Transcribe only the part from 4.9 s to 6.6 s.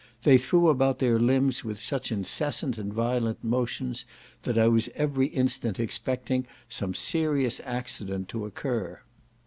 every instant expecting